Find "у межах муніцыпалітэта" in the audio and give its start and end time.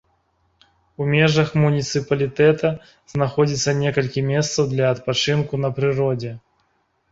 1.03-2.67